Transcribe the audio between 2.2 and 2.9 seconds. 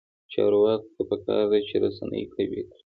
قوي کړي.